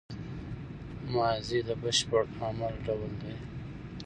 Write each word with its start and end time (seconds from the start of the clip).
ماضي 1.13 1.59
د 1.67 1.69
بشپړ 1.81 2.23
عمل 2.45 2.73
ډول 2.85 3.11
دئ. 3.21 3.35